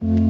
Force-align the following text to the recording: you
you 0.00 0.27